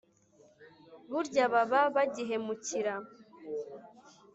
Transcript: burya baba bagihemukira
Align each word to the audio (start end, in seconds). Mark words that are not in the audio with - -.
burya 1.11 1.43
baba 1.53 1.81
bagihemukira 1.95 2.93